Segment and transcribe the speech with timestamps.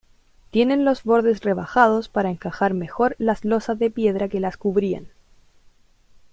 [0.49, 5.09] Tienen los bordes rebajados para encajar mejor las losas de piedra que las cubrían.